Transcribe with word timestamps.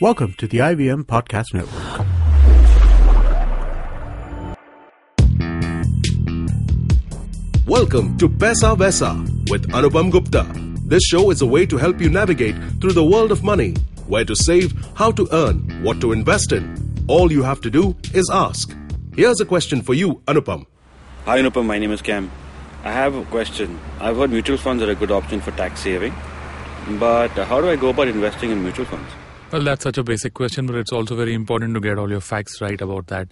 Welcome 0.00 0.32
to 0.38 0.46
the 0.46 0.58
IVM 0.58 1.04
Podcast 1.04 1.52
Network. 1.52 2.06
Welcome 7.66 8.16
to 8.16 8.26
Paisa 8.26 8.74
Vaisa 8.78 9.12
with 9.50 9.68
Anupam 9.72 10.10
Gupta. 10.10 10.46
This 10.86 11.02
show 11.04 11.30
is 11.30 11.42
a 11.42 11.46
way 11.46 11.66
to 11.66 11.76
help 11.76 12.00
you 12.00 12.08
navigate 12.08 12.56
through 12.80 12.94
the 12.94 13.04
world 13.04 13.30
of 13.30 13.44
money, 13.44 13.74
where 14.06 14.24
to 14.24 14.34
save, 14.34 14.72
how 14.94 15.10
to 15.12 15.28
earn, 15.32 15.58
what 15.82 16.00
to 16.00 16.12
invest 16.12 16.52
in. 16.52 17.04
All 17.06 17.30
you 17.30 17.42
have 17.42 17.60
to 17.60 17.70
do 17.70 17.94
is 18.14 18.30
ask. 18.32 18.74
Here's 19.14 19.42
a 19.42 19.44
question 19.44 19.82
for 19.82 19.92
you, 19.92 20.22
Anupam. 20.26 20.64
Hi 21.26 21.38
Anupam, 21.42 21.66
my 21.66 21.78
name 21.78 21.92
is 21.92 22.00
Cam. 22.00 22.30
I 22.84 22.92
have 22.92 23.14
a 23.14 23.24
question. 23.26 23.78
I've 24.00 24.16
heard 24.16 24.30
mutual 24.30 24.56
funds 24.56 24.82
are 24.82 24.90
a 24.90 24.94
good 24.94 25.10
option 25.10 25.42
for 25.42 25.50
tax 25.50 25.80
saving, 25.80 26.14
but 26.98 27.32
how 27.32 27.60
do 27.60 27.68
I 27.68 27.76
go 27.76 27.90
about 27.90 28.08
investing 28.08 28.50
in 28.50 28.62
mutual 28.62 28.86
funds? 28.86 29.10
Well, 29.52 29.62
that's 29.62 29.82
such 29.82 29.98
a 29.98 30.04
basic 30.04 30.34
question, 30.34 30.66
but 30.66 30.76
it's 30.76 30.92
also 30.92 31.16
very 31.16 31.34
important 31.34 31.74
to 31.74 31.80
get 31.80 31.98
all 31.98 32.08
your 32.08 32.20
facts 32.20 32.60
right 32.60 32.80
about 32.80 33.08
that. 33.08 33.26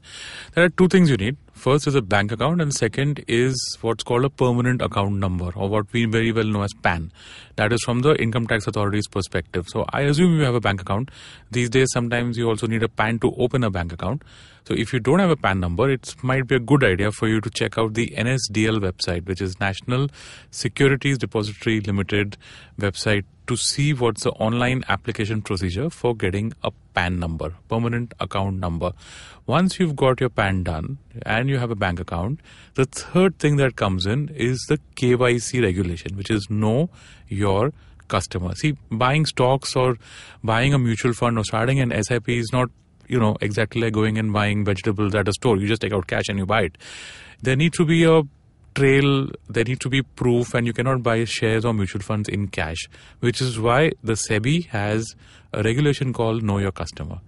There 0.55 0.65
are 0.65 0.69
two 0.69 0.89
things 0.89 1.11
you 1.11 1.17
need. 1.17 1.37
First 1.59 1.89
is 1.89 1.97
a 1.97 2.03
bank 2.03 2.31
account, 2.31 2.61
and 2.61 2.73
second 2.73 3.25
is 3.27 3.77
what's 3.81 4.05
called 4.05 4.25
a 4.25 4.31
permanent 4.31 4.81
account 4.81 5.17
number, 5.17 5.51
or 5.57 5.69
what 5.69 5.93
we 5.93 6.05
very 6.05 6.31
well 6.31 6.45
know 6.45 6.63
as 6.63 6.73
PAN. 6.73 7.11
That 7.57 7.73
is 7.73 7.83
from 7.83 8.03
the 8.03 8.15
income 8.15 8.47
tax 8.47 8.69
authority's 8.69 9.09
perspective. 9.09 9.69
So 9.69 9.85
I 9.93 10.03
assume 10.03 10.39
you 10.39 10.45
have 10.45 10.55
a 10.55 10.61
bank 10.61 10.81
account. 10.81 11.11
These 11.51 11.71
days, 11.71 11.89
sometimes 11.93 12.39
you 12.39 12.49
also 12.49 12.69
need 12.69 12.85
a 12.85 12.89
PAN 12.89 13.19
to 13.21 13.35
open 13.39 13.65
a 13.65 13.71
bank 13.71 13.93
account. 13.93 14.23
So 14.67 14.75
if 14.75 14.93
you 14.93 15.01
don't 15.01 15.19
have 15.19 15.31
a 15.31 15.37
PAN 15.37 15.59
number, 15.59 15.91
it 15.91 16.15
might 16.23 16.47
be 16.47 16.55
a 16.55 16.61
good 16.61 16.85
idea 16.85 17.11
for 17.11 17.27
you 17.27 17.41
to 17.41 17.51
check 17.51 17.77
out 17.77 17.95
the 17.95 18.15
NSDL 18.17 18.79
website, 18.79 19.27
which 19.27 19.41
is 19.41 19.59
National 19.59 20.09
Securities 20.53 21.19
Depository 21.19 21.81
Limited 21.81 22.37
website 22.79 23.25
to 23.49 23.57
see 23.57 23.95
what's 23.95 24.23
the 24.23 24.31
online 24.33 24.85
application 24.89 25.43
procedure 25.43 25.91
for 25.91 26.15
getting 26.15 26.53
a 26.63 26.71
PAN 26.99 27.19
number, 27.21 27.55
permanent 27.69 28.15
account 28.19 28.59
number. 28.59 28.93
Once 29.47 29.79
you've 29.79 29.95
got 29.97 30.21
your 30.21 30.29
PAN 30.29 30.63
done 30.65 30.99
and 31.25 31.49
you 31.49 31.59
have 31.59 31.71
a 31.71 31.77
bank 31.77 32.01
account, 32.01 32.41
the 32.75 32.87
third 32.87 33.39
thing 33.39 33.57
that 33.57 33.77
comes 33.77 34.05
in 34.05 34.31
is 34.31 34.65
the 34.69 34.79
KYC 34.97 35.63
regulation, 35.63 36.17
which 36.17 36.31
is 36.31 36.49
know 36.51 36.91
your 37.29 37.73
customer. 38.09 38.55
See, 38.57 38.77
buying 38.91 39.27
stocks 39.27 39.77
or 39.77 39.97
buying 40.43 40.75
a 40.75 40.79
mutual 40.79 41.13
fund 41.13 41.39
or 41.39 41.45
starting 41.45 41.79
an 41.79 41.93
SIP 42.03 42.29
is 42.29 42.51
not 42.53 42.71
you 43.07 43.19
know 43.19 43.37
exactly 43.41 43.81
like 43.83 43.93
going 43.93 44.19
and 44.19 44.33
buying 44.33 44.65
vegetables 44.65 45.15
at 45.15 45.29
a 45.29 45.33
store 45.33 45.57
you 45.57 45.67
just 45.67 45.81
take 45.81 45.95
out 45.95 46.07
cash 46.07 46.29
and 46.29 46.39
you 46.39 46.45
buy 46.45 46.61
it 46.65 46.77
there 47.41 47.57
needs 47.57 47.75
to 47.79 47.87
be 47.87 48.05
a 48.05 48.21
trail 48.79 49.29
there 49.49 49.65
need 49.65 49.81
to 49.81 49.89
be 49.89 50.03
proof 50.03 50.55
and 50.55 50.67
you 50.67 50.73
cannot 50.73 51.03
buy 51.03 51.17
shares 51.25 51.65
or 51.65 51.75
mutual 51.75 52.01
funds 52.01 52.29
in 52.29 52.47
cash 52.59 52.89
which 53.21 53.41
is 53.41 53.59
why 53.59 53.81
the 54.03 54.17
sebi 54.25 54.67
has 54.67 55.15
a 55.53 55.63
regulation 55.63 56.13
called 56.13 56.43
know 56.43 56.59
your 56.59 56.71
customer 56.83 57.19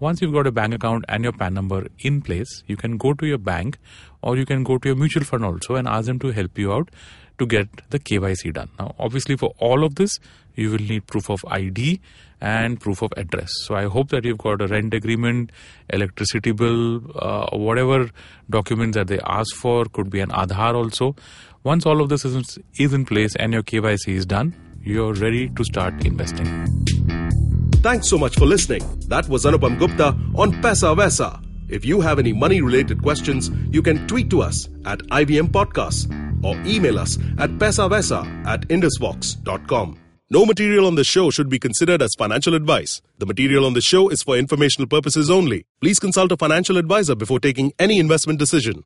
once 0.00 0.20
you've 0.20 0.32
got 0.32 0.46
a 0.46 0.52
bank 0.52 0.74
account 0.74 1.04
and 1.08 1.24
your 1.24 1.32
pan 1.32 1.54
number 1.54 1.86
in 2.00 2.20
place 2.20 2.62
you 2.66 2.76
can 2.76 2.96
go 2.96 3.12
to 3.14 3.26
your 3.26 3.38
bank 3.38 3.78
or 4.22 4.36
you 4.36 4.46
can 4.46 4.64
go 4.64 4.78
to 4.78 4.88
your 4.88 4.96
mutual 4.96 5.24
fund 5.24 5.44
also 5.44 5.76
and 5.76 5.88
ask 5.88 6.06
them 6.06 6.18
to 6.18 6.30
help 6.30 6.58
you 6.58 6.72
out 6.72 6.90
to 7.38 7.46
get 7.46 7.68
the 7.90 7.98
KYC 7.98 8.52
done. 8.52 8.70
Now, 8.78 8.94
obviously, 8.98 9.36
for 9.36 9.52
all 9.58 9.84
of 9.84 9.96
this, 9.96 10.18
you 10.54 10.70
will 10.70 10.78
need 10.78 11.06
proof 11.06 11.30
of 11.30 11.44
ID 11.48 12.00
and 12.40 12.80
proof 12.80 13.02
of 13.02 13.12
address. 13.16 13.50
So, 13.64 13.74
I 13.74 13.84
hope 13.84 14.08
that 14.10 14.24
you've 14.24 14.38
got 14.38 14.62
a 14.62 14.66
rent 14.66 14.94
agreement, 14.94 15.52
electricity 15.90 16.52
bill, 16.52 17.02
uh, 17.18 17.56
whatever 17.56 18.10
documents 18.48 18.96
that 18.96 19.08
they 19.08 19.20
ask 19.20 19.54
for, 19.54 19.84
could 19.86 20.10
be 20.10 20.20
an 20.20 20.30
Aadhaar 20.30 20.74
also. 20.74 21.14
Once 21.62 21.84
all 21.84 22.00
of 22.00 22.08
this 22.08 22.24
is, 22.24 22.58
is 22.78 22.94
in 22.94 23.04
place 23.04 23.34
and 23.36 23.52
your 23.52 23.62
KYC 23.62 24.14
is 24.14 24.26
done, 24.26 24.54
you're 24.82 25.14
ready 25.14 25.48
to 25.48 25.64
start 25.64 26.06
investing. 26.06 27.55
Thanks 27.86 28.08
so 28.08 28.18
much 28.18 28.34
for 28.34 28.46
listening. 28.46 28.82
That 29.06 29.28
was 29.28 29.44
Anupam 29.44 29.78
Gupta 29.78 30.08
on 30.34 30.50
Paisa 30.60 30.96
Vaisa. 30.96 31.40
If 31.68 31.84
you 31.84 32.00
have 32.00 32.18
any 32.18 32.32
money 32.32 32.60
related 32.60 33.00
questions, 33.00 33.48
you 33.70 33.80
can 33.80 34.08
tweet 34.08 34.28
to 34.30 34.42
us 34.42 34.68
at 34.86 34.98
IVM 35.18 35.50
Podcasts 35.52 36.10
or 36.44 36.60
email 36.66 36.98
us 36.98 37.16
at 37.38 37.50
paisavaisa 37.60 38.44
at 38.44 38.62
indusvox.com. 38.62 40.00
No 40.30 40.44
material 40.44 40.88
on 40.88 40.96
the 40.96 41.04
show 41.04 41.30
should 41.30 41.48
be 41.48 41.60
considered 41.60 42.02
as 42.02 42.16
financial 42.18 42.54
advice. 42.54 43.02
The 43.18 43.26
material 43.26 43.64
on 43.64 43.74
the 43.74 43.80
show 43.80 44.08
is 44.08 44.20
for 44.20 44.36
informational 44.36 44.88
purposes 44.88 45.30
only. 45.30 45.64
Please 45.80 46.00
consult 46.00 46.32
a 46.32 46.36
financial 46.36 46.78
advisor 46.78 47.14
before 47.14 47.38
taking 47.38 47.72
any 47.78 48.00
investment 48.00 48.40
decision. 48.40 48.82